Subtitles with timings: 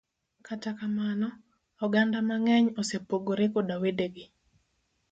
[0.47, 1.27] Kata kamano,
[1.85, 4.25] oganda mang'eny, osepogre koda wedegi.